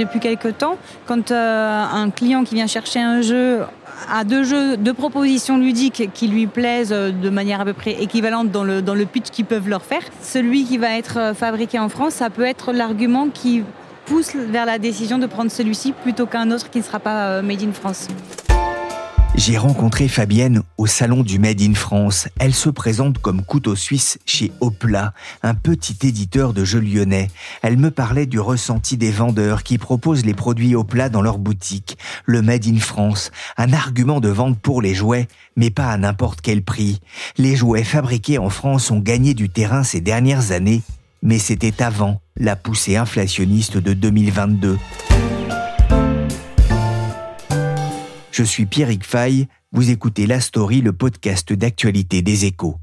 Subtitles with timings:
[0.00, 3.60] Depuis quelque temps, quand euh, un client qui vient chercher un jeu
[4.10, 8.02] a deux jeux, deux propositions ludiques qui lui plaisent euh, de manière à peu près
[8.02, 11.34] équivalente dans le, dans le pitch qu'ils peuvent leur faire, celui qui va être euh,
[11.34, 13.62] fabriqué en France, ça peut être l'argument qui
[14.06, 17.62] pousse vers la décision de prendre celui-ci plutôt qu'un autre qui ne sera pas made
[17.62, 18.08] in France.
[19.34, 22.26] J'ai rencontré Fabienne au salon du Made in France.
[22.38, 25.12] Elle se présente comme couteau suisse chez Opla,
[25.42, 27.28] un petit éditeur de jeux lyonnais.
[27.60, 31.98] Elle me parlait du ressenti des vendeurs qui proposent les produits Opla dans leur boutique.
[32.24, 36.40] Le Made in France, un argument de vente pour les jouets, mais pas à n'importe
[36.40, 37.00] quel prix.
[37.36, 40.80] Les jouets fabriqués en France ont gagné du terrain ces dernières années,
[41.22, 44.78] mais c'était avant la poussée inflationniste de 2022.
[48.32, 52.76] Je suis Pierrick Fay, vous écoutez La Story, le podcast d'actualité des échos.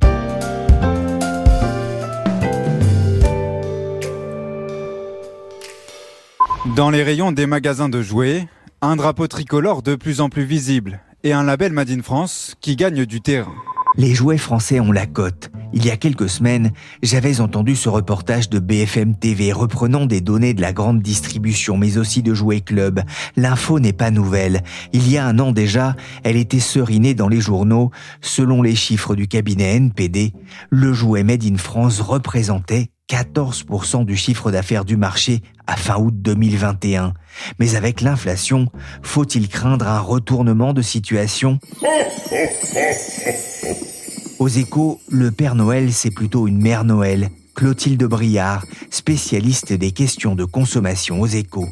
[6.77, 8.47] Dans les rayons des magasins de jouets,
[8.81, 12.77] un drapeau tricolore de plus en plus visible et un label Made in France qui
[12.77, 13.55] gagne du terrain.
[13.97, 15.52] Les jouets français ont la cote.
[15.73, 16.72] Il y a quelques semaines,
[17.04, 21.98] j'avais entendu ce reportage de BFM TV reprenant des données de la grande distribution, mais
[21.98, 23.02] aussi de Jouets Club.
[23.36, 24.64] L'info n'est pas nouvelle.
[24.94, 27.92] Il y a un an déjà, elle était serinée dans les journaux.
[28.22, 30.34] Selon les chiffres du cabinet NPD,
[30.70, 36.14] le jouet Made in France représentait 14% du chiffre d'affaires du marché à fin août
[36.18, 37.14] 2021.
[37.60, 38.68] Mais avec l'inflation,
[39.02, 41.60] faut-il craindre un retournement de situation?
[44.39, 47.30] Aux échos, le Père Noël, c'est plutôt une Mère Noël.
[47.55, 51.65] Clotilde Briard, spécialiste des questions de consommation aux échos.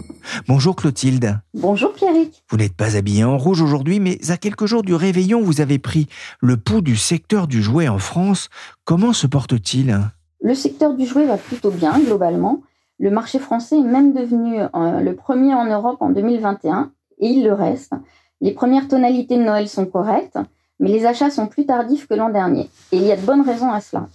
[0.47, 1.39] Bonjour Clotilde.
[1.53, 2.43] Bonjour Pierrick.
[2.49, 5.77] Vous n'êtes pas habillée en rouge aujourd'hui, mais à quelques jours du réveillon, vous avez
[5.77, 6.07] pris
[6.41, 8.49] le pouls du secteur du jouet en France.
[8.83, 9.99] Comment se porte-t-il?
[10.41, 12.63] Le secteur du jouet va plutôt bien, globalement.
[12.97, 17.43] Le marché français est même devenu euh, le premier en Europe en 2021, et il
[17.43, 17.93] le reste.
[18.41, 20.39] Les premières tonalités de Noël sont correctes
[20.79, 22.69] mais les achats sont plus tardifs que l'an dernier.
[22.91, 24.07] Et il y a de bonnes raisons à cela.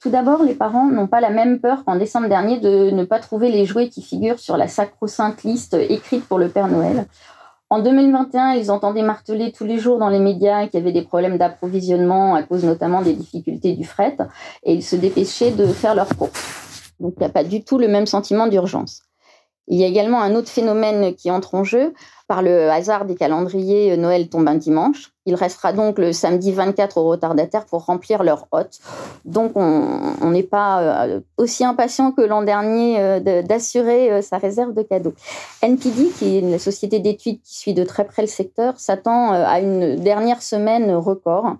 [0.00, 3.20] Tout d'abord, les parents n'ont pas la même peur qu'en décembre dernier de ne pas
[3.20, 7.06] trouver les jouets qui figurent sur la sacro-sainte liste écrite pour le Père Noël.
[7.70, 11.02] En 2021, ils entendaient marteler tous les jours dans les médias qu'il y avait des
[11.02, 14.16] problèmes d'approvisionnement à cause notamment des difficultés du fret
[14.62, 16.92] et ils se dépêchaient de faire leurs courses.
[17.00, 19.02] Donc il n'y a pas du tout le même sentiment d'urgence.
[19.66, 21.94] Il y a également un autre phénomène qui entre en jeu.
[22.28, 25.13] Par le hasard des calendriers, Noël tombe un dimanche.
[25.26, 28.78] Il restera donc le samedi 24 aux retardataires pour remplir leur hôte.
[29.24, 34.74] Donc on n'est pas euh, aussi impatient que l'an dernier euh, d'assurer euh, sa réserve
[34.74, 35.14] de cadeaux.
[35.62, 39.60] NPD, qui est une société d'études qui suit de très près le secteur, s'attend à
[39.60, 41.56] une dernière semaine record.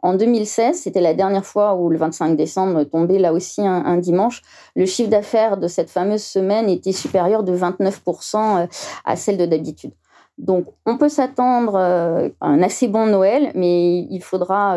[0.00, 4.42] En 2016, c'était la dernière fois où le 25 décembre tombait là aussi un, dimanche,
[4.76, 8.68] le chiffre d'affaires de cette fameuse semaine était supérieur de 29%
[9.04, 9.90] à celle de d'habitude.
[10.38, 14.76] Donc, on peut s'attendre à un assez bon Noël, mais il faudra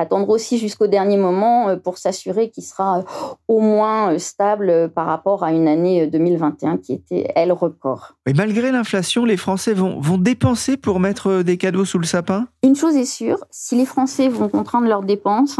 [0.00, 3.02] attendre aussi jusqu'au dernier moment euh, pour s'assurer qu'il sera euh,
[3.48, 8.14] au moins euh, stable par rapport à une année 2021 qui était, elle, record.
[8.26, 12.46] Et malgré l'inflation, les Français vont, vont dépenser pour mettre des cadeaux sous le sapin?
[12.62, 15.58] Une chose est sûre, si les Français vont contraindre leurs dépenses,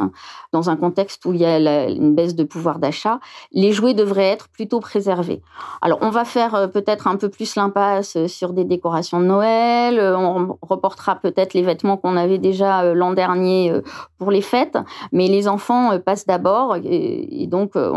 [0.53, 3.21] dans un contexte où il y a une baisse de pouvoir d'achat,
[3.53, 5.43] les jouets devraient être plutôt préservés.
[5.83, 10.57] Alors, on va faire peut-être un peu plus l'impasse sur des décorations de Noël, on
[10.63, 13.73] reportera peut-être les vêtements qu'on avait déjà l'an dernier
[14.21, 14.79] pour les fêtes,
[15.13, 17.91] mais les enfants euh, passent d'abord et, donc euh,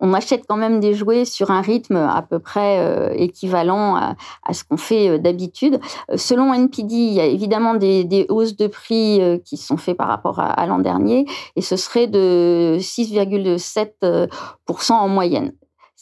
[0.00, 4.14] on, achète quand même des jouets sur un rythme à peu près euh, équivalent à,
[4.52, 5.80] ce qu'on fait d'habitude.
[6.14, 10.38] Selon NPD, il y a évidemment des, hausses de prix qui sont faites par rapport
[10.38, 11.26] à, à l'an dernier.
[11.56, 15.52] Et ce serait de 6,7% en moyenne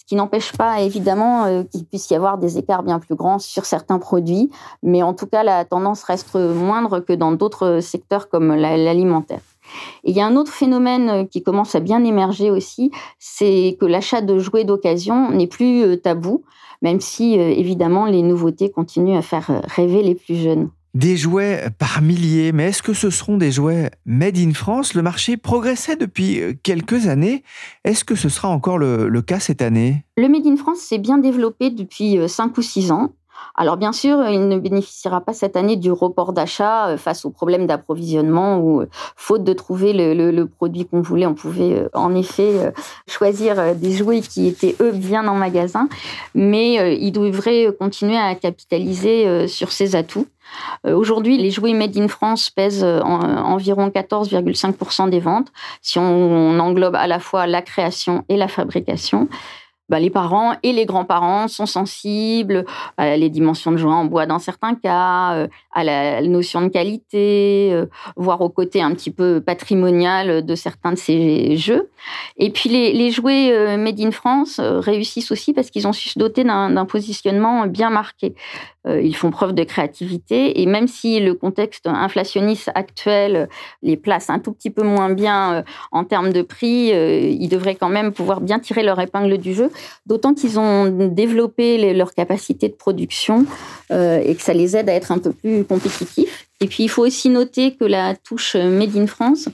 [0.06, 3.98] qui n'empêche pas évidemment qu'il puisse y avoir des écarts bien plus grands sur certains
[3.98, 4.50] produits,
[4.82, 9.40] mais en tout cas la tendance reste moindre que dans d'autres secteurs comme l'alimentaire.
[10.04, 13.86] Il y a un autre phénomène euh, qui commence à bien émerger aussi, c'est que
[13.86, 16.44] l'achat de jouets d'occasion n'est plus euh, tabou,
[16.82, 20.70] même si euh, évidemment les nouveautés continuent à faire rêver les plus jeunes.
[20.94, 24.94] Des jouets par milliers, mais est-ce que ce seront des jouets made in France?
[24.94, 27.42] Le marché progressait depuis euh, quelques années.
[27.82, 30.04] Est-ce que ce sera encore le, cas cette année?
[30.16, 33.12] Le made in France s'est bien développé depuis 5 euh, ou 6 ans.
[33.56, 37.30] Alors bien sûr, il ne bénéficiera pas cette année du report d'achat euh, face aux
[37.30, 41.26] problèmes d'approvisionnement ou euh, faute de trouver le, produit qu'on voulait.
[41.26, 42.72] On pouvait euh, en effet
[43.06, 45.88] choisir des jouets qui étaient eux bien en magasin,
[46.34, 50.26] mais il devrait continuer à capitaliser sur ses atouts.
[50.84, 55.48] Aujourd'hui, les jouets made in France pèsent environ 14,5% des ventes,
[55.80, 59.28] si on englobe à la fois la création et la fabrication.
[59.90, 62.64] Bah, les parents et les grands-parents sont sensibles
[62.96, 66.68] à les dimensions de joie en bois dans certains cas, euh, à la notion de
[66.68, 67.84] qualité, euh,
[68.16, 71.90] voire au côté un petit peu patrimonial de certains de ces jeux.
[72.38, 76.18] Et puis les, jouets euh, made in France réussissent aussi parce qu'ils ont su se
[76.18, 78.34] doter d'un positionnement bien marqué.
[78.86, 83.48] Ils font preuve de créativité et même si le contexte inflationniste actuel
[83.82, 87.88] les place un tout petit peu moins bien en termes de prix, ils devraient quand
[87.88, 89.70] même pouvoir bien tirer leur épingle du jeu
[90.06, 93.46] d'autant qu'ils ont développé leur capacité de production
[93.90, 96.48] euh, et que ça les aide à être un peu plus compétitifs.
[96.60, 99.48] Et puis il faut aussi noter que la touche Made in France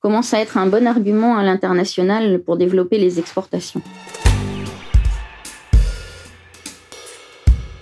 [0.00, 3.82] commence à être un bon argument à l'international pour développer les exportations.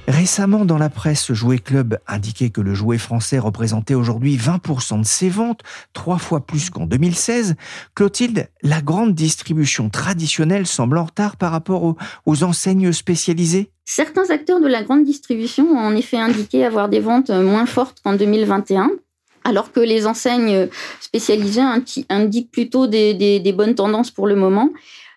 [0.06, 5.06] Récemment, dans la presse, Jouet Club indiquait que le jouet français représentait aujourd'hui 20% de
[5.06, 5.62] ses ventes,
[5.94, 7.56] trois fois plus qu'en 2016.
[7.94, 11.96] Clotilde, la grande distribution traditionnelle semble en retard par rapport
[12.26, 17.00] aux, enseignes spécialisées Certains acteurs de la grande distribution ont en effet indiqué avoir des
[17.00, 18.90] ventes moins fortes qu'en 2021
[19.46, 20.68] alors que les enseignes
[21.00, 21.60] spécialisées
[22.08, 24.70] indiquent plutôt des bonnes tendances pour le moment.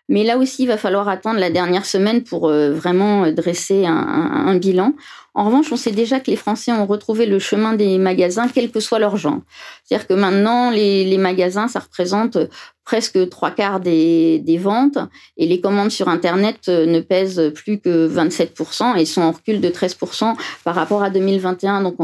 [0.09, 4.55] Mais là aussi, il va falloir attendre la dernière semaine pour euh, vraiment dresser un,
[4.55, 4.93] bilan.
[5.33, 8.71] En revanche, on sait déjà que les Français ont retrouvé le chemin des magasins, quel
[8.71, 9.39] que soit leur genre.
[9.83, 12.37] C'est-à-dire que maintenant, les, magasins, ça représente
[12.85, 14.97] presque trois quarts des, ventes
[15.35, 19.61] et les commandes sur Internet euh, ne pèsent plus que 27% et sont en recul
[19.61, 21.81] de 13% par rapport à 2021.
[21.81, 21.97] Donc,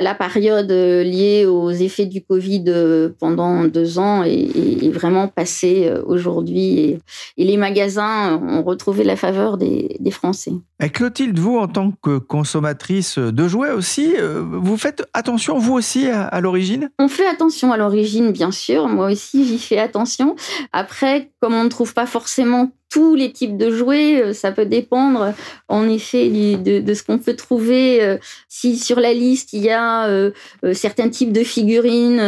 [0.00, 5.86] la période euh, liée aux effets du Covid euh, pendant deux ans est, vraiment passée
[5.88, 6.98] euh, aujourd'hui et,
[7.36, 10.52] les magasins ont retrouvé la faveur des, Français.
[10.82, 16.08] Et Clotilde, vous, en tant que consommatrice de jouets aussi, vous faites attention, vous aussi,
[16.08, 16.90] à l'origine?
[16.98, 18.88] On fait attention à l'origine, bien sûr.
[18.88, 20.34] Moi aussi, j'y fais attention.
[20.72, 24.22] Après, comme on ne trouve pas forcément tous les types de jouets.
[24.22, 25.34] Euh, ça peut dépendre
[25.68, 28.02] en effet de, ce qu'on peut trouver.
[28.02, 28.18] Euh,
[28.48, 30.30] si sur la liste il y a euh,
[30.72, 32.18] certains types de figurines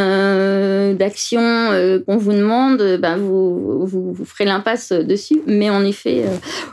[0.97, 5.41] d'action qu'on vous demande, ben vous, vous, ferez l'impasse dessus.
[5.47, 6.23] Mais en effet,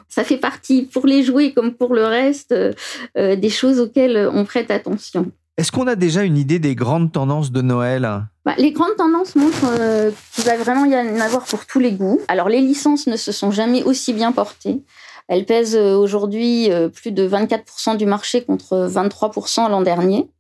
[0.09, 2.55] ça fait partie pour les jouets comme pour le reste
[3.17, 5.31] des choses auxquelles on prête attention.
[5.59, 8.09] Est-ce qu'on a déjà une idée des grandes tendances de Noël?
[8.45, 11.91] Bah, Les grandes tendances montrent euh, qu'il va vraiment y en avoir pour tous les
[11.91, 12.21] goûts.
[12.29, 14.85] Alors les licences ne se sont jamais aussi bien portées.
[15.27, 20.31] Elles pèsent euh, aujourd'hui euh, plus de 24% du marché contre 23% l'an dernier.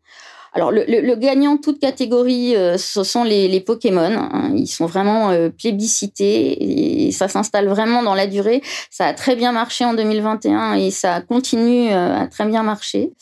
[0.58, 4.10] Alors, le, le, le, gagnant toute catégorie, euh, ce sont les, Pokémon.
[4.10, 4.50] Hein.
[4.56, 8.60] Ils sont vraiment euh, plébiscités et ça s'installe vraiment dans la durée.
[8.90, 13.12] Ça a très bien marché en 2021 et ça continue euh, à très bien marcher.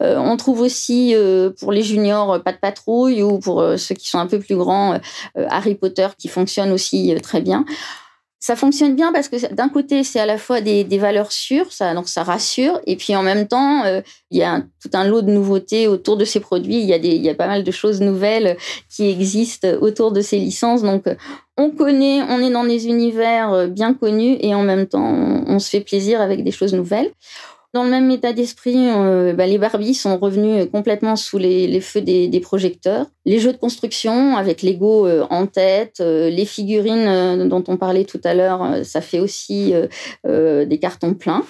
[0.00, 1.14] on trouve aussi
[1.60, 4.98] pour les juniors pas de patrouille ou pour ceux qui sont un peu plus grands
[5.48, 7.64] Harry Potter qui fonctionne aussi très bien
[8.38, 11.94] ça fonctionne bien parce que d'un côté, c'est à la fois des, valeurs sûres, ça,
[11.94, 15.22] donc ça rassure, et puis en même temps, euh, il y a tout un lot
[15.22, 16.76] de nouveautés autour de ces produits.
[16.76, 18.56] Il y, a des, pas mal de choses nouvelles
[18.88, 20.82] qui existent autour de ces licences.
[20.82, 21.04] Donc,
[21.56, 25.58] on connaît, on est dans des univers euh, bien connus, et en même temps, on
[25.58, 27.10] se fait plaisir avec des choses nouvelles.
[27.76, 32.00] Dans le même état d'esprit, euh, bah, les Barbies sont revenus complètement sous les, feux
[32.00, 33.04] des, projecteurs.
[33.26, 38.06] Les jeux de construction avec Lego euh, en tête, euh, les figurines dont on parlait
[38.06, 39.74] tout à l'heure, ça fait aussi
[40.24, 41.44] des cartons pleins.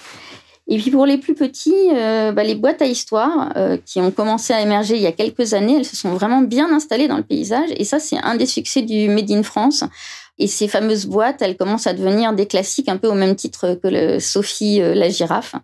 [0.67, 3.55] Et puis pour les plus petits, bah, les boîtes à histoire
[3.85, 6.75] qui ont commencé à émerger il y a quelques années, elles se sont vraiment bien
[6.75, 7.69] installées dans le paysage.
[7.77, 9.85] Et ça, c'est un des succès du Made in France.
[10.39, 13.79] Et ces fameuses boîtes, elles commencent à devenir des classiques un peu au même titre
[13.81, 15.55] que Sophie la girafe.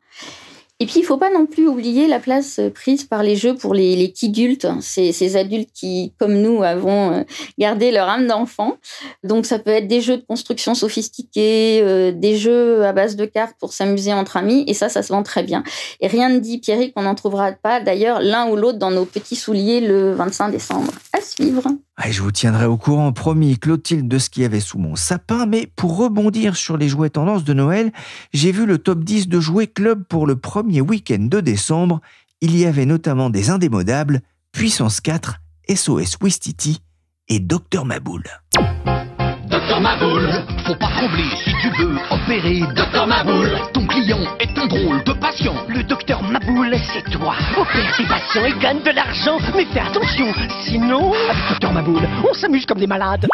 [0.83, 3.55] Et puis, il faut pas non plus oublier la place euh, prise par les jeux
[3.55, 7.23] pour les, les adultes, ces, ces adultes qui, comme nous, avons euh,
[7.57, 8.79] gardé leur âme d'enfant.
[9.23, 13.27] Donc, ça peut être des jeux de construction sophistiqués, euh, des jeux à base de
[13.27, 15.63] cartes pour s'amuser entre amis, et ça, ça se vend très bien.
[16.01, 19.05] Et rien ne dit, Pierre, qu'on n'en trouvera pas, d'ailleurs, l'un ou l'autre dans nos
[19.05, 20.91] petits souliers le 25 décembre.
[21.13, 21.63] À suivre.
[22.11, 25.47] Je vous tiendrai au courant, promis, Clotilde, de ce qu'il y avait sous mon sapin.
[25.47, 27.93] Mais pour rebondir sur les jouets tendances de Noël,
[28.33, 32.01] j'ai vu le top 10 de jouets club pour le premier week-end de décembre.
[32.41, 35.41] Il y avait notamment des indémodables, Puissance 4,
[35.73, 36.81] SOS Wistiti
[37.29, 38.25] et Docteur Maboul.
[39.63, 40.29] Docteur Maboul,
[40.67, 42.63] faut pas trembler si tu veux opérer.
[42.75, 45.55] Docteur Maboul, ton client est un drôle de patient.
[45.69, 47.35] Le docteur Maboul, c'est toi.
[47.57, 49.39] Opère tes patients et gagne de l'argent.
[49.55, 50.27] Mais fais attention,
[50.63, 51.13] sinon...
[51.31, 53.29] Avec Docteur Maboul, on s'amuse comme des malades.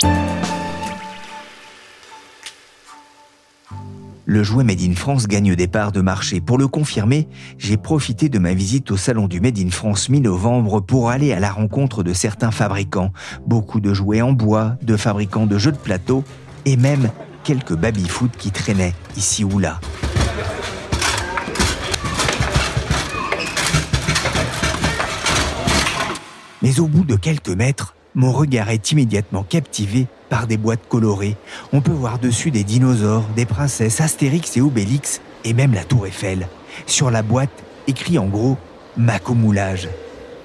[4.28, 6.42] Le jouet Made in France gagne des parts de marché.
[6.42, 10.82] Pour le confirmer, j'ai profité de ma visite au salon du Made in France mi-novembre
[10.82, 13.10] pour aller à la rencontre de certains fabricants.
[13.46, 16.24] Beaucoup de jouets en bois, de fabricants de jeux de plateau
[16.66, 17.10] et même
[17.42, 19.80] quelques baby-foot qui traînaient ici ou là.
[26.60, 31.36] Mais au bout de quelques mètres, mon regard est immédiatement captivé par des boîtes colorées.
[31.72, 36.06] On peut voir dessus des dinosaures, des princesses, Astérix et Obélix, et même la tour
[36.06, 36.48] Eiffel.
[36.86, 37.50] Sur la boîte,
[37.86, 38.56] écrit en gros
[38.96, 39.88] Macomoulage.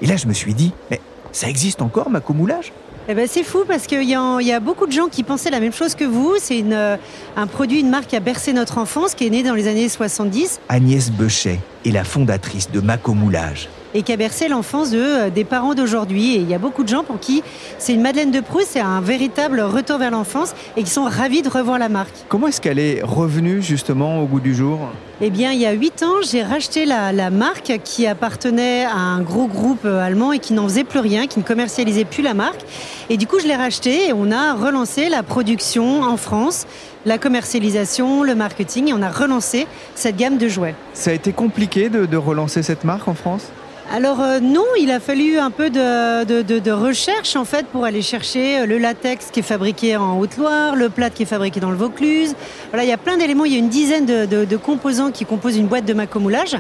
[0.02, 2.72] Et là, je me suis dit, mais ça existe encore, Macomoulage?
[3.10, 5.74] Eh ben c'est fou parce qu'il y, a beaucoup de gens qui pensaient la même
[5.74, 6.36] chose que vous.
[6.40, 6.96] C'est euh,
[7.36, 9.90] un produit, une marque qui a bercé notre enfance, qui est née dans les années
[9.90, 10.62] 70.
[10.70, 15.44] Agnès Bechet est la fondatrice de Macomoulage et qui a bercé l'enfance de, euh, des
[15.44, 16.36] parents d'aujourd'hui.
[16.36, 17.44] Et il y a beaucoup de gens pour qui
[17.78, 21.42] c'est une Madeleine de Proust, c'est un véritable retour vers l'enfance et qui sont ravis
[21.42, 22.16] de revoir la marque.
[22.30, 24.80] Comment est-ce qu'elle est revenue justement au goût du jour?
[25.22, 28.98] Eh bien, il y a huit ans, j'ai racheté la, la, marque qui appartenait à
[28.98, 32.24] un gros groupe euh, allemand et qui n'en faisait plus rien, qui ne commercialisait plus
[32.24, 32.62] la marque.
[33.10, 36.66] Et du coup, je l'ai racheté et on a relancé la production en France,
[37.06, 40.76] la commercialisation, le marketing et on a relancé cette gamme de jouets.
[40.94, 43.44] Ça a été compliqué de, de relancer cette marque en France?
[43.92, 48.60] Alors euh, non, il a fallu un peu de, recherche en fait pour aller chercher
[48.60, 51.76] euh, le latex qui est fabriqué en Haute-Loire, le plâtre qui est fabriqué dans le
[51.76, 52.34] Vaucluse.
[52.70, 55.58] Voilà, il y a plein d'éléments, il y a une dizaine de, composants qui composent
[55.58, 56.58] une boîte de macomoulage.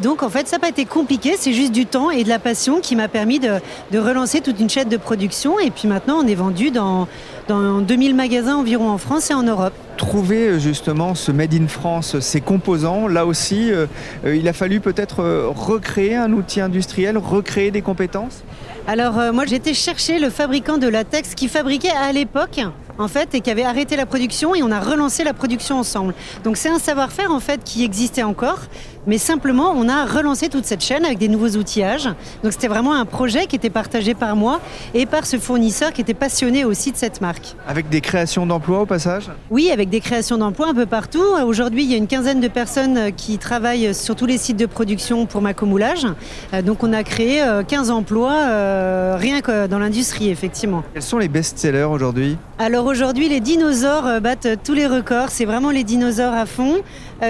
[0.00, 2.38] Donc en fait, ça n'a pas été compliqué, c'est juste du temps et de la
[2.38, 3.60] passion qui m'a permis de,
[3.96, 5.58] relancer toute une chaîne de production.
[5.58, 7.06] Et puis maintenant, on est vendu dans,
[7.48, 9.72] dans 2000 magasins environ en France et en Europe.
[9.96, 13.86] Trouver euh, justement ce Made in France, ces composants, là aussi, euh,
[14.24, 15.22] euh, il a fallu peut-être
[15.54, 18.42] recréer un outil industriel, recréer des compétences?
[18.86, 22.60] Alors moi été chercher le fabricant de latex qui fabriquait à l'époque
[22.98, 26.14] en fait, et qui avait arrêté la production et on a relancé la production ensemble.
[26.44, 28.60] Donc c'est un savoir-faire en fait qui existait encore,
[29.06, 32.08] mais simplement on a relancé toute cette chaîne avec des nouveaux outillages.
[32.42, 34.60] Donc c'était vraiment un projet qui était partagé par moi
[34.94, 37.54] et par ce fournisseur qui était passionné aussi de cette marque.
[37.66, 39.30] Avec des créations d'emplois au passage?
[39.50, 41.24] Oui, avec des créations d'emplois un peu partout.
[41.44, 44.66] Aujourd'hui, il y a une quinzaine de personnes qui travaillent sur tous les sites de
[44.66, 46.06] production pour Macomoulage.
[46.52, 50.82] Euh, donc on a créé 15 euh, emplois euh, rien que dans l'industrie, effectivement.
[50.92, 52.36] Quels sont les best-sellers aujourd'hui?
[52.58, 55.30] Alors aujourd'hui, les dinosaures battent tous les records.
[55.30, 56.76] C'est vraiment les dinosaures à fond,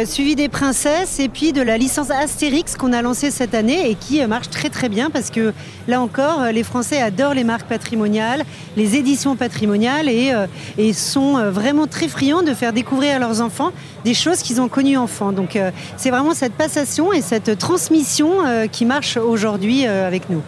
[0.04, 3.94] suivi des princesses et puis de la licence Astérix qu'on a lancée cette année et
[3.94, 5.52] qui marche très très bien parce que
[5.88, 8.44] là encore, les Français adorent les marques patrimoniales,
[8.76, 10.32] les éditions patrimoniales et,
[10.78, 13.72] et sont vraiment très friands de faire découvrir à leurs enfants
[14.04, 15.32] des choses qu'ils ont connues enfants.
[15.32, 15.58] Donc
[15.96, 18.30] c'est vraiment cette passation et cette transmission
[18.70, 20.42] qui marche aujourd'hui avec nous.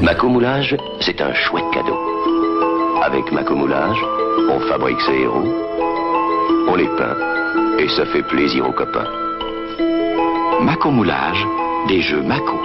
[0.00, 1.98] Macomoulage, c'est un chouette cadeau.
[3.04, 3.98] Avec Macomoulage,
[4.48, 5.52] on fabrique ses héros,
[6.68, 7.16] on les peint,
[7.78, 9.21] et ça fait plaisir aux copains.
[10.60, 11.44] Macomoulage,
[11.88, 12.56] des jeux Maco.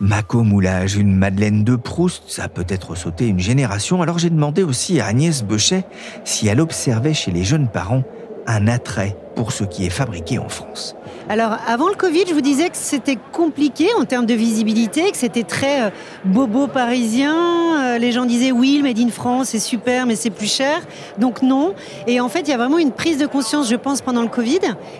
[0.00, 4.64] Maco Moulage, une Madeleine de Proust, ça a peut-être sauté une génération, alors j'ai demandé
[4.64, 5.84] aussi à Agnès Bechet
[6.24, 8.02] si elle observait chez les jeunes parents
[8.46, 10.96] un attrait pour ce qui est fabriqué en France.
[11.30, 15.16] Alors, avant le Covid, je vous disais que c'était compliqué en termes de visibilité, que
[15.16, 15.90] c'était très euh,
[16.24, 17.36] bobo parisien.
[17.78, 20.80] Euh, les gens disaient oui, Made in France, c'est super, mais c'est plus cher.
[21.18, 21.74] Donc non.
[22.08, 24.28] Et en fait, il y a vraiment une prise de conscience, je pense, pendant le
[24.28, 24.58] Covid.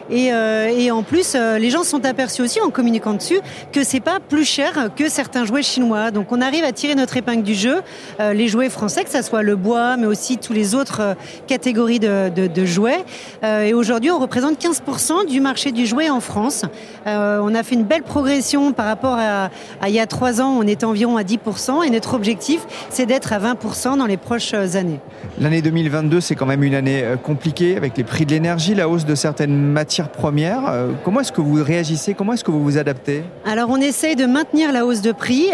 [0.09, 3.41] Et, euh, en plus, les gens sont aperçus aussi, en communiquant dessus,
[3.73, 6.13] que c'est pas plus cher que certains jouets chinois.
[6.13, 7.81] Donc on arrive à tirer notre épingle du jeu.
[8.19, 12.29] les jouets français, que ce soit le bois, mais aussi tous les autres catégories de,
[12.29, 13.05] de jouets.
[13.43, 16.65] et aujourd'hui, représente 15% du marché du jouet en France.
[17.07, 19.51] Euh, on a fait une belle progression par rapport à,
[19.89, 23.33] il y a trois ans, on était environ à 10%, et notre objectif, c'est d'être
[23.33, 25.01] à 20% dans les prochaines années.
[25.41, 28.89] L'année 2022, c'est quand même une année euh, compliquée avec les prix de l'énergie, la
[28.89, 30.69] hausse de certaines matières premières.
[30.69, 32.15] Euh, comment est-ce que vous réagissez?
[32.15, 33.25] Comment est-ce que vous vous adaptez?
[33.47, 35.49] Alors, on essaye de maintenir la hausse de prix,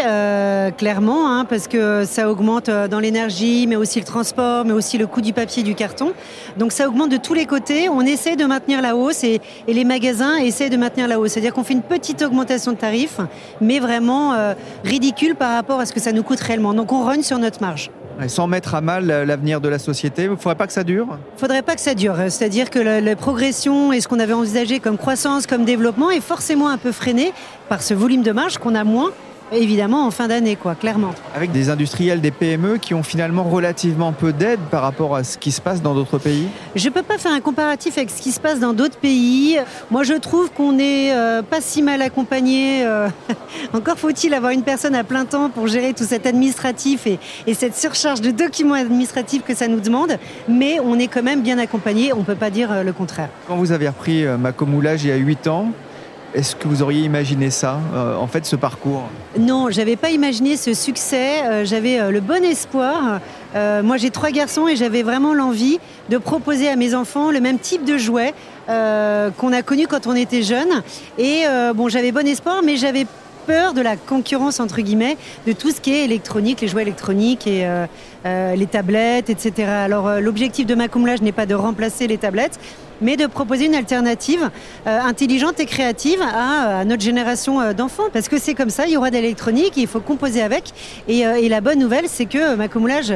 [0.77, 5.07] clairement, hein, parce que ça augmente dans l'énergie, mais aussi le transport, mais aussi le
[5.07, 6.13] coût du papier, du carton.
[6.57, 7.87] Donc, ça augmente de tous les côtés.
[7.89, 11.31] On essaie de maintenir la hausse et, et les magasins essaie de maintenir la hausse.
[11.31, 13.19] C'est-à-dire qu'on fait une petite augmentation de tarifs,
[13.61, 16.73] mais vraiment euh, ridicule par rapport à ce que ça nous coûte réellement.
[16.73, 17.89] Donc on rogne sur notre marge.
[18.27, 21.07] sans mettre à mal l'avenir de la société, il ne faudrait pas que ça dure?
[21.09, 22.15] Il ne faudrait pas que ça dure.
[22.29, 26.69] C'est-à-dire que la, progression et ce qu'on avait envisagé comme croissance, comme développement est forcément
[26.69, 27.33] un peu freiné
[27.69, 29.11] par ce volume de marge qu'on a moins
[29.51, 31.11] évidemment en fin d'année, quoi, clairement.
[31.35, 35.37] Avec des industriels, des PME qui ont finalement relativement peu d'aide par rapport à ce
[35.37, 38.21] qui se passe dans d'autres pays Je ne peux pas faire un comparatif avec ce
[38.21, 39.57] qui se passe dans d'autres pays.
[39.91, 42.85] Moi, je trouve qu'on n'est euh, pas si mal accompagné.
[42.85, 43.09] euh,
[43.73, 47.53] encore faut-il avoir une personne à plein temps pour gérer tout cet administratif et, et
[47.53, 50.17] cette surcharge de documents administratifs que ça nous demande.
[50.47, 53.29] Mais on est quand même bien accompagné, on ne peut pas dire euh, le contraire.
[53.47, 55.71] Quand vous avez repris Macomoulage il y a 8 ans,
[56.33, 59.03] est-ce que vous auriez imaginé ça, euh, en fait, ce parcours
[59.39, 61.43] Non, j'avais pas imaginé ce succès.
[61.43, 63.19] Euh, j'avais euh, le bon espoir.
[63.83, 65.79] Moi, j'ai trois garçons et j'avais vraiment l'envie
[66.09, 68.35] de proposer à mes enfants le même type de jouet
[68.67, 70.83] qu'on a connu quand on était jeune.
[71.17, 73.07] Et bon, j'avais bon espoir, mais j'avais
[73.47, 75.17] peur de la concurrence entre guillemets
[75.47, 77.67] de tout ce qui est électronique, les jouets électroniques et
[78.25, 79.71] les tablettes, etc.
[79.71, 82.59] Alors l'objectif de Macumlage n'est pas de remplacer les tablettes,
[83.01, 84.49] mais de proposer une alternative
[84.87, 88.09] euh, intelligente et créative à, à notre génération euh, d'enfants.
[88.11, 90.73] Parce que c'est comme ça, il y aura de l'électronique, il faut composer avec.
[91.07, 93.13] Et, euh, la bonne nouvelle, c'est que Macumlage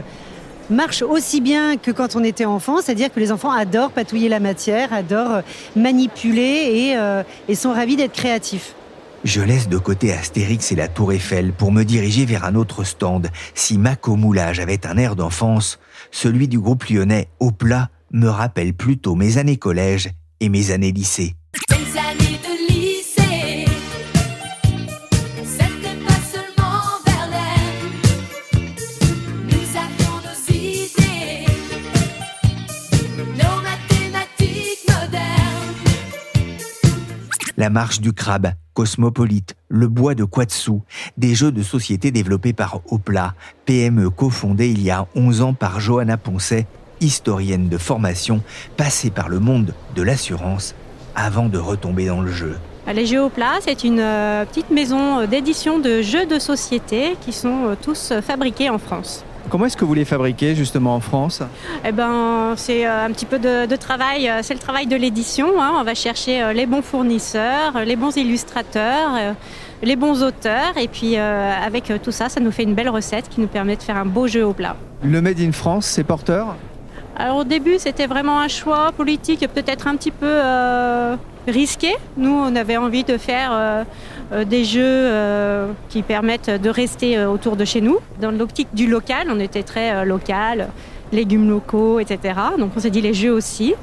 [0.71, 4.39] marche aussi bien que quand on était enfant, c'est-à-dire que les enfants adorent patouiller la
[4.39, 5.41] matière, adorent euh,
[5.75, 8.73] manipuler et, euh, et sont ravis d'être créatifs.
[9.23, 12.83] Je laisse de côté Astérix et la Tour Eiffel pour me diriger vers un autre
[12.83, 13.29] stand.
[13.53, 15.77] Si Mako Moulage avait un air d'enfance,
[16.09, 20.91] celui du groupe lyonnais Au plat me rappelle plutôt mes années collège et mes années
[20.91, 21.35] lycée.
[21.69, 23.65] Mes années de lycée,
[25.43, 27.91] c'était pas seulement Verlaine.
[29.45, 31.45] Nous avions nos idées,
[33.37, 35.75] nos mathématiques modernes.
[37.57, 40.79] La marche du crabe, Cosmopolite, le bois de Quatsu,
[41.17, 45.79] des jeux de société développés par Opla, PME cofondée il y a 11 ans par
[45.79, 46.67] Johanna Poncet,
[47.01, 48.41] historienne de formation,
[48.77, 50.75] passée par le monde de l'assurance
[51.15, 52.57] avant de retomber dans le jeu.
[52.93, 57.15] Les Jeux au plat, c'est une euh, petite maison euh, d'édition de jeux de société
[57.21, 59.23] qui sont euh, tous fabriqués en France.
[59.49, 61.41] Comment est-ce que vous les fabriquez justement en France?
[61.83, 65.61] Eh ben, c'est un petit peu de, de travail, c'est le travail de l'édition.
[65.61, 65.73] hein.
[65.79, 69.35] On va chercher les bons fournisseurs, les bons illustrateurs,
[69.81, 73.29] les bons auteurs, et puis euh, avec tout ça, ça nous fait une belle recette
[73.29, 74.75] qui nous permet de faire un beau jeu au plat.
[75.03, 76.55] Le Made in France, c'est porteur?
[77.21, 81.15] Alors au début, c'était vraiment un choix politique peut-être un petit peu euh,
[81.47, 81.93] risqué.
[82.17, 83.83] Nous, on avait envie de faire euh,
[84.33, 87.99] euh, des jeux qui permettent de rester autour de chez nous.
[88.19, 90.69] Dans l'optique du local, on était très local,
[91.11, 92.33] légumes locaux, etc.
[92.57, 93.75] Donc on s'est dit les jeux aussi.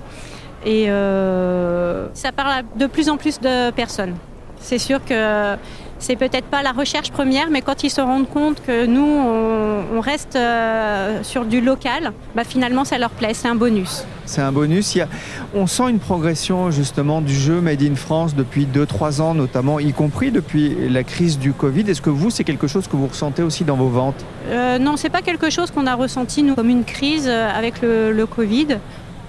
[0.67, 4.17] Et ça parle à de plus en plus de personnes.
[4.61, 5.55] C'est sûr que
[5.99, 9.97] c'est peut-être pas la recherche première, mais quand ils se rendent compte que nous, on,
[9.97, 14.05] on reste euh, sur du local, bah finalement, ça leur plaît, c'est un bonus.
[14.25, 14.95] C'est un bonus.
[14.95, 15.09] Il y a-
[15.55, 19.93] on sent une progression justement du jeu Made in France depuis 2-3 ans notamment, y
[19.93, 21.89] compris depuis la crise du Covid.
[21.89, 24.25] Est-ce que vous, c'est quelque chose que vous ressentez aussi dans vos ventes?
[24.51, 27.81] Euh, non, c'est pas quelque chose qu'on a ressenti nous comme une crise euh, avec
[27.83, 28.79] le, le Covid.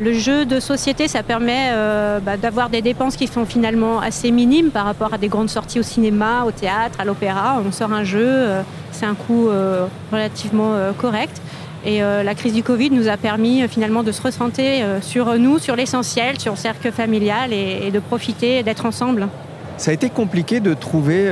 [0.01, 4.31] Le jeu de société, ça permet euh, bah, d'avoir des dépenses qui sont finalement assez
[4.31, 7.61] minimes par rapport à des grandes sorties au cinéma, au théâtre, à l'opéra.
[7.65, 8.61] On sort un jeu, euh,
[8.93, 11.41] c'est un coût euh, relativement correct.
[11.85, 15.77] Et la crise du Covid nous a permis finalement de se recentrer sur nous, sur
[15.77, 19.29] l'essentiel, sur le cercle familial et, de profiter, d'être ensemble.
[19.77, 21.31] Ça a été compliqué de trouver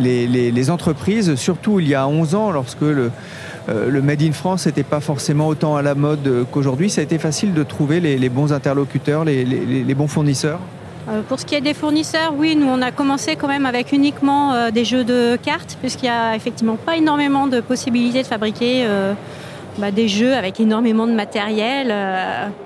[0.00, 3.10] les entreprises, surtout il y a 11 ans, lorsque le,
[3.68, 6.88] euh, le Made in France n'était pas forcément autant à la mode euh, qu'aujourd'hui.
[6.88, 10.60] Ça a été facile de trouver les, bons interlocuteurs, les, bons fournisseurs.
[11.08, 13.92] Euh, Pour ce qui est des fournisseurs, oui, nous on a commencé quand même avec
[13.92, 18.86] uniquement des jeux de cartes, puisqu'il n'y a effectivement pas énormément de possibilités de fabriquer
[19.78, 21.94] bah, des jeux avec énormément de matériel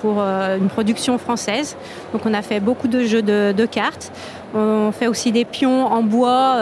[0.00, 1.76] pour une production française.
[2.12, 4.12] Donc on a fait beaucoup de jeux de, cartes.
[4.54, 6.56] On fait aussi des pions en bois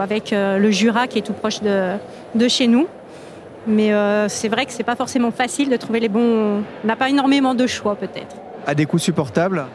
[0.00, 2.86] avec le Jura qui est tout proche de chez nous.
[3.66, 6.62] Mais euh, c'est vrai que c'est pas forcément facile de trouver les bons.
[6.82, 8.36] On n'a pas énormément de choix peut-être.
[8.66, 9.66] À des coûts supportables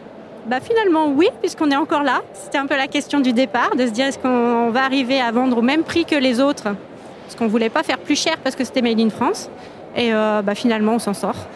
[0.47, 2.21] Bah finalement oui, puisqu'on est encore là.
[2.33, 5.31] C'était un peu la question du départ, de se dire est-ce qu'on va arriver à
[5.31, 6.63] vendre au même prix que les autres?
[6.63, 9.49] Parce qu'on voulait pas faire plus cher parce que c'était Made in France.
[9.95, 11.47] Et euh, bah, finalement on s'en sort.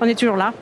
[0.00, 0.52] On est toujours là.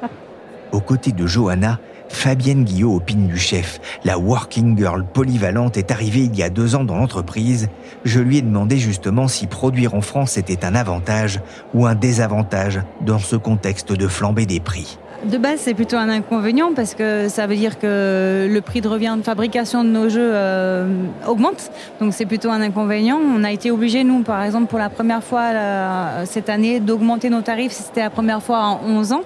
[0.73, 3.81] Aux côtés de Johanna, Fabienne Guillot opine du chef.
[4.05, 7.69] La working girl polyvalente est arrivée il y a deux ans dans l'entreprise.
[8.05, 11.41] Je lui ai demandé justement si produire en France était un avantage
[11.75, 14.99] ou un désavantage dans ce contexte de flambée des prix.
[15.25, 18.89] De base, c'est plutôt un inconvénient parce que ça veut dire que le prix de
[18.89, 20.87] revient de fabrication de nos jeux euh,
[21.27, 21.71] augmente.
[22.01, 23.19] Donc c'est plutôt un inconvénient.
[23.19, 27.31] On a été obligé, nous, par exemple, pour la première fois euh, cette année, d'augmenter
[27.31, 27.73] nos tarifs.
[27.73, 29.23] C'était la première fois en 11 ans.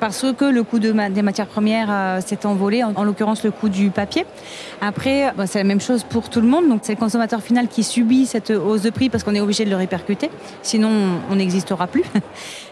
[0.00, 3.68] Parce que le coût des matières premières euh, s'est envolé, en, en l'occurrence le coût
[3.68, 4.24] du papier.
[4.80, 7.68] Après, bah, c'est la même chose pour tout le monde, donc c'est le consommateur final
[7.68, 10.30] qui subit cette hausse de prix parce qu'on est obligé de le répercuter,
[10.62, 10.90] sinon
[11.30, 12.04] on n'existera plus.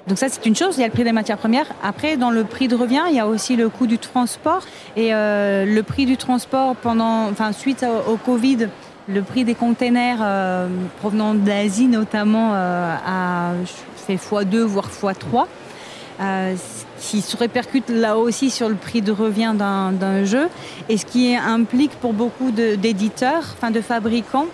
[0.07, 1.67] Donc ça, c'est une chose, il y a le prix des matières premières.
[1.83, 4.63] Après, dans le prix de revient, il y a aussi le coût du transport.
[4.95, 8.69] Et euh, le prix du transport, pendant, enfin, suite au, Covid,
[9.09, 10.69] le prix des containers euh,
[11.01, 13.53] provenant d'Asie notamment euh, a
[13.97, 15.47] fait x2, voire x3.
[16.19, 20.49] Euh, ce qui se répercute là aussi sur le prix de revient d'un jeu
[20.89, 24.47] et ce qui implique pour beaucoup d'éditeurs, enfin de fabricants.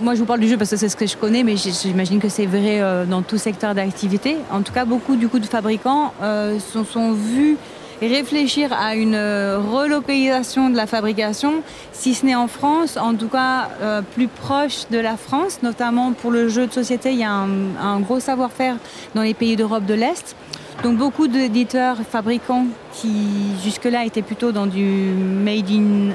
[0.00, 2.20] Moi, je vous parle du jeu parce que c'est ce que je connais, mais j'imagine
[2.20, 4.36] que c'est vrai euh, dans tout secteur d'activité.
[4.50, 7.56] En tout cas, beaucoup du coup de fabricants euh, se sont vus
[8.00, 13.28] réfléchir à une euh, relocalisation de la fabrication, si ce n'est en France, en tout
[13.28, 13.70] cas
[14.14, 18.00] plus proche de la France, notamment pour le jeu de société, il y a un
[18.00, 18.76] gros savoir-faire
[19.16, 20.36] dans les pays d'Europe de l'Est.
[20.82, 26.10] Donc beaucoup d'éditeurs, fabricants qui jusque-là étaient plutôt dans du made in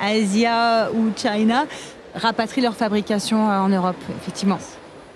[0.00, 1.64] Asia ou China,
[2.14, 4.58] rapatrient leur fabrication euh, en Europe, effectivement.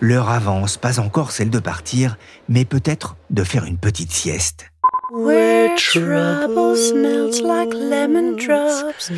[0.01, 2.17] L'heure avance, pas encore celle de partir,
[2.49, 4.71] mais peut-être de faire une petite sieste.
[5.11, 9.11] Where trouble smells like lemon drops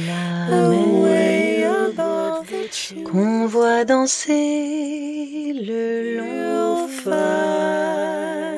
[0.50, 3.04] away above the chimney.
[3.04, 8.49] Qu'on voit danser le long feu.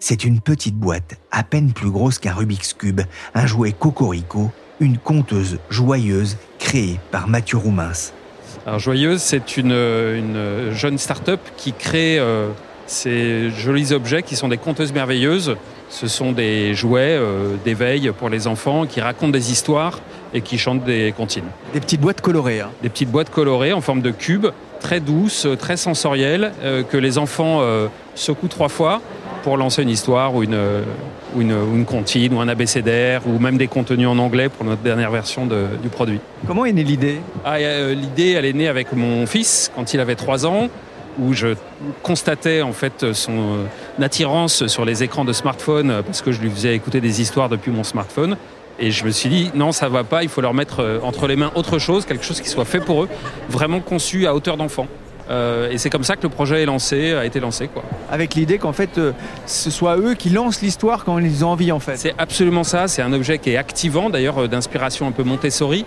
[0.00, 3.00] C'est une petite boîte, à peine plus grosse qu'un Rubik's Cube,
[3.34, 8.12] un jouet cocorico, une conteuse joyeuse créée par Mathieu Roumins.
[8.64, 12.50] Alors Joyeuse, c'est une, une jeune start-up qui crée euh,
[12.86, 15.56] ces jolis objets qui sont des conteuses merveilleuses.
[15.90, 20.00] Ce sont des jouets euh, d'éveil pour les enfants qui racontent des histoires
[20.32, 21.48] et qui chantent des comptines.
[21.72, 22.60] Des petites boîtes colorées.
[22.60, 22.70] hein.
[22.82, 24.46] Des petites boîtes colorées en forme de cube,
[24.80, 29.00] très douces, euh, très sensorielles, euh, que les enfants euh, secouent trois fois
[29.42, 30.82] pour lancer une histoire ou une, euh,
[31.34, 34.64] ou une, ou une comptine ou un abécédaire ou même des contenus en anglais pour
[34.64, 36.20] notre dernière version de- du produit.
[36.46, 37.20] Comment est née l'idée?
[37.44, 40.68] Ah, euh, L'idée, elle est née avec mon fils quand il avait 3 ans,
[41.20, 41.48] où je
[42.02, 46.40] constatais en fait son euh, attirance sur les écrans de smartphone euh, parce que je
[46.40, 48.36] lui faisais écouter des histoires depuis mon smartphone.
[48.80, 51.26] Et je me suis dit, non, ça va pas, il faut leur mettre euh, entre
[51.26, 53.08] les mains autre chose, quelque chose qui soit fait pour eux,
[53.48, 54.86] vraiment conçu à hauteur d'enfant.
[55.30, 57.68] Euh, et c'est comme ça que le projet est lancé, a été lancé.
[57.68, 57.82] Quoi.
[58.10, 59.12] Avec l'idée qu'en fait, euh,
[59.46, 61.96] ce soit eux qui lancent l'histoire quand ils ont envie en fait.
[61.96, 62.88] C'est absolument ça.
[62.88, 65.84] C'est un objet qui est activant, d'ailleurs euh, d'inspiration un peu Montessori,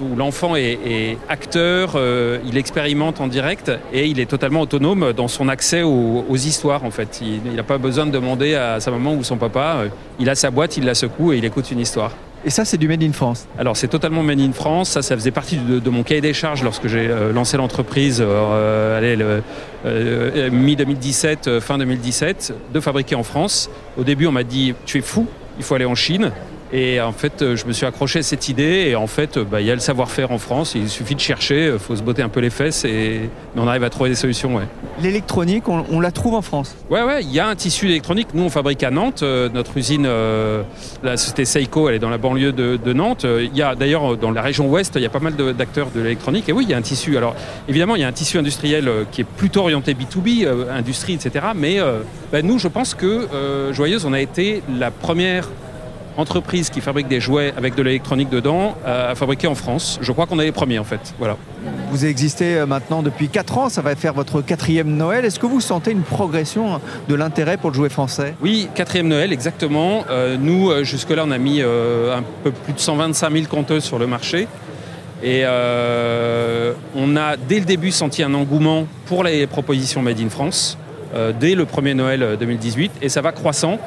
[0.00, 1.98] où l'enfant est, est acteur,
[2.46, 6.84] il expérimente en direct et il est totalement autonome dans son accès aux, aux histoires.
[6.84, 9.82] En fait, il n'a pas besoin de demander à sa maman ou son papa.
[10.18, 12.12] Il a sa boîte, il la secoue et il écoute une histoire.
[12.46, 13.48] Et ça, c'est du Made in France.
[13.58, 14.90] Alors c'est totalement made in France.
[14.90, 19.40] Ça, ça faisait partie de, mon cahier des charges lorsque j'ai euh, lancé l'entreprise, euh,
[19.86, 23.70] euh, mi 2017, fin 2017, de fabriquer en France.
[23.96, 25.26] Au début, on m'a dit tu es fou,
[25.56, 26.32] il faut aller en Chine.
[26.72, 28.86] Et en fait, euh, je me suis accroché à cette idée.
[28.88, 30.74] Et en fait, euh, bah, il y a le savoir-faire en France.
[30.74, 31.70] Il suffit de chercher.
[31.72, 34.56] Il faut se botter un peu les fesses et on arrive à trouver des solutions.
[34.56, 34.64] Ouais.
[35.00, 36.74] L'électronique, on, on la trouve en France.
[36.90, 38.28] Ouais, ouais, il y a un tissu électronique.
[38.34, 39.22] Nous, on fabrique à Nantes.
[39.22, 40.62] Euh, notre usine, euh,
[41.02, 43.24] la société Seiko, elle est dans la banlieue de, de Nantes.
[43.24, 45.34] Euh, Il y a d'ailleurs euh, dans la région ouest, il y a pas mal
[45.34, 46.48] d'acteurs de, l'électronique.
[46.48, 47.16] Et oui, il y a un tissu.
[47.16, 47.34] Alors,
[47.68, 51.14] évidemment, il y a un tissu industriel euh, qui est plutôt orienté B2B, euh, industrie,
[51.14, 51.46] etc.
[51.54, 52.00] Mais euh,
[52.32, 55.48] bah, nous, je pense que euh, Joyeuse, on a été la première
[56.16, 59.98] entreprise qui fabrique des jouets avec de l'électronique dedans euh, à fabriquer en France.
[60.00, 61.14] Je crois qu'on est les premiers, en fait.
[61.18, 61.36] Voilà.
[61.90, 65.24] Vous existez euh, maintenant depuis 4 ans, ça va faire votre quatrième Noël.
[65.24, 68.34] Est-ce que vous sentez une progression de l'intérêt pour le jouet français?
[68.42, 70.04] Oui, quatrième Noël, exactement.
[70.10, 73.84] Euh, nous, euh, jusque-là, on a mis euh, un peu plus de 125 000 compteuses
[73.84, 74.48] sur le marché.
[75.24, 80.28] Et euh, on a dès le début senti un engouement pour les propositions Made in
[80.28, 80.76] France,
[81.14, 83.78] euh, dès le 1er Noël euh, 2018, et ça va croissant.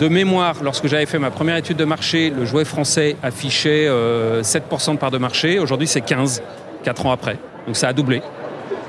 [0.00, 4.40] De mémoire, lorsque j'avais fait ma première étude de marché, le jouet français affichait euh,
[4.40, 5.58] 7% de part de marché.
[5.58, 6.42] Aujourd'hui, c'est 15,
[6.84, 7.36] 4 ans après.
[7.66, 8.22] Donc ça a doublé.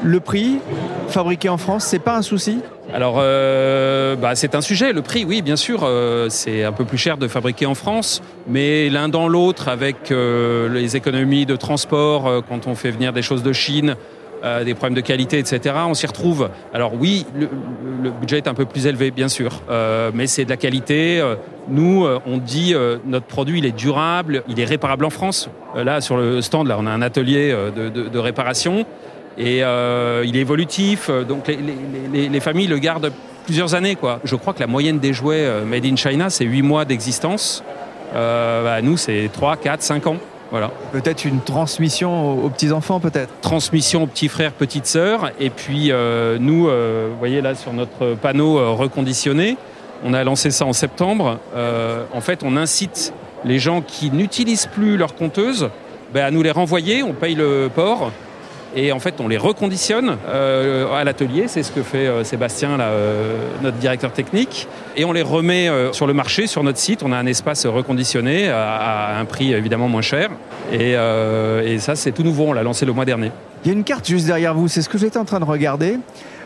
[0.01, 0.59] Le prix,
[1.09, 2.59] fabriqué en France, c'est pas un souci?
[2.93, 4.93] Alors, euh, bah, c'est un sujet.
[4.93, 8.21] Le prix, oui, bien sûr, euh, c'est un peu plus cher de fabriquer en France,
[8.47, 13.11] mais l'un dans l'autre, avec euh, les économies de transport, euh, quand on fait venir
[13.11, 13.95] des choses de Chine,
[14.43, 16.49] euh, des problèmes de qualité, etc., on s'y retrouve.
[16.73, 17.49] Alors oui, le,
[18.11, 21.19] budget est un peu plus élevé, bien sûr, euh, mais c'est de la qualité.
[21.19, 21.35] Euh,
[21.69, 22.73] Nous, on dit
[23.05, 25.47] notre produit, il est durable, il est réparable en France.
[25.75, 28.85] Là, sur le stand, là, on a un atelier de, réparation.
[29.37, 31.75] Et il est évolutif, donc les, les-
[32.11, 33.11] les- les familles le gardent
[33.45, 33.95] plusieurs années.
[34.23, 37.63] Je crois que la moyenne des jouets made in China, c'est 8 mois d'existence.
[38.15, 40.17] Euh, bah, nous, c'est 3, 4, 5 ans.
[40.51, 40.69] Voilà.
[40.91, 45.31] Peut-être une transmission aux, petits-enfants, peut-être Transmission aux petits frères, petites sœurs.
[45.39, 49.57] Et puis, euh, nous, euh, vous voyez là sur notre panneau euh, reconditionné,
[50.03, 51.39] On a lancé ça en septembre.
[52.13, 53.13] En fait, on incite
[53.45, 55.69] les gens qui n'utilisent plus leur compteuse
[56.13, 57.01] ben, à nous les renvoyer.
[57.01, 58.11] On paye le port
[58.75, 62.79] et en fait on les reconditionne euh, à l'atelier, c'est ce que fait euh, Sébastien,
[62.79, 67.03] euh, notre directeur technique, et on les remet sur le marché, sur notre site.
[67.03, 70.29] On a un espace reconditionné à, un prix évidemment moins cher,
[70.71, 73.31] et, et ça c'est tout nouveau, on l'a lancé le mois dernier.
[73.63, 75.45] Il y a une carte juste derrière vous, c'est ce que j'étais en train de
[75.45, 75.97] regarder.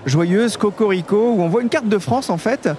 [0.05, 2.69] Joyeuse, Cocorico, où on voit une carte de France en fait,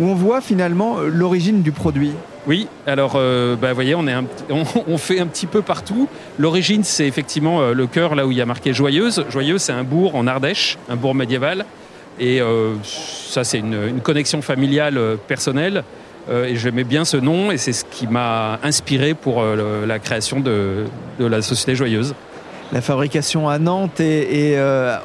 [0.00, 2.12] où on voit finalement l'origine du produit.
[2.46, 3.94] Oui, alors euh, bah, vous voyez,
[4.48, 6.08] on, fait un petit peu partout.
[6.38, 9.24] L'origine, c'est effectivement euh, le cœur, là où il y a marqué Joyeuse.
[9.30, 11.64] Joyeuse, c'est un bourg en Ardèche, un bourg médiéval.
[12.18, 15.84] Et euh, ça, c'est une, connexion familiale personnelle.
[16.30, 20.84] et j'aimais bien ce nom, et c'est ce qui m'a inspiré pour la création de,
[21.18, 22.14] la Société Joyeuse
[22.72, 24.56] la fabrication à Nantes et,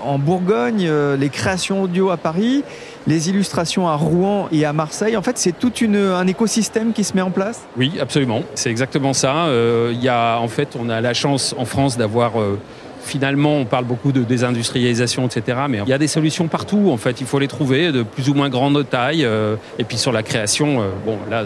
[0.02, 2.64] en Bourgogne, les créations audio à Paris
[3.08, 5.18] les illustrations à Rouen et à Marseille.
[5.18, 7.62] En fait, c'est tout un écosystème qui se met en place?
[7.78, 8.44] Oui, absolument.
[8.54, 9.46] C'est exactement ça.
[9.46, 12.40] Euh, il y a, en fait, on a la chance en France d'avoir...
[12.40, 12.60] Euh,
[13.02, 15.60] finalement, on parle beaucoup de désindustrialisation, etc.
[15.70, 16.90] Mais il y a des solutions partout.
[16.92, 19.24] En fait, il faut les trouver de plus ou moins grande taille.
[19.24, 21.46] Euh, et puis sur la création, bon, là,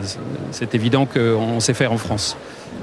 [0.50, 2.36] c'est évident qu'on sait faire en France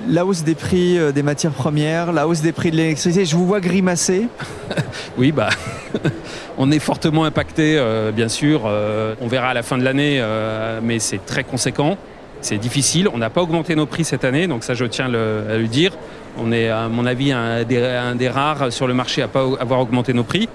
[0.09, 3.27] la hausse des prix des matières premières, la hausse des prix de l'électricité.
[3.27, 4.29] Je vous vois grimacer.
[5.19, 5.51] oui, bah,
[6.59, 8.63] on est fortement impacté, euh, bien sûr.
[8.67, 11.97] Euh, on verra à la fin de l'année, euh, mais c'est très conséquent.
[12.41, 13.09] C'est difficile.
[13.13, 15.93] On n'a pas augmenté nos prix cette année, donc ça, je tiens à le dire.
[16.39, 20.13] On est, à mon avis, un des, rares sur le marché à pas avoir augmenté
[20.13, 20.49] nos prix.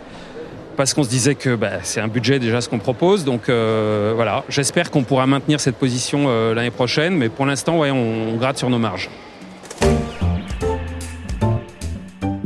[0.77, 3.25] Parce qu'on se disait que bah, c'est un budget déjà ce qu'on propose.
[3.25, 7.17] Donc voilà, j'espère qu'on pourra maintenir cette position l'année prochaine.
[7.17, 9.09] Mais pour l'instant, on, on gratte sur nos marges.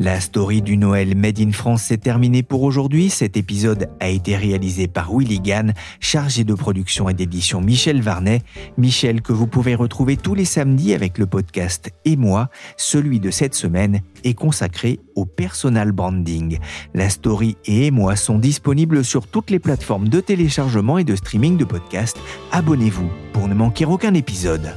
[0.08, 3.10] La story du Noël Made in France s'est terminée pour aujourd'hui.
[3.10, 8.42] Cet épisode a été réalisé par Willy Gann, chargé de production et d'édition Michel Varnet.
[8.78, 13.32] Michel que vous pouvez retrouver tous les samedis avec le podcast Et moi, celui de
[13.32, 16.60] cette semaine est consacré au personal branding.
[16.94, 21.58] La story et moi sont disponibles sur toutes les plateformes de téléchargement et de streaming
[21.58, 22.18] de podcasts.
[22.54, 24.74] Abonnez-vous pour ne manquer aucun épisode.